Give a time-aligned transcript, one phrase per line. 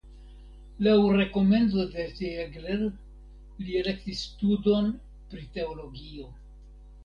[0.87, 2.83] Laŭ rekomendo de Ziegler
[3.67, 4.93] li elektis studon
[5.33, 6.31] pri teologio.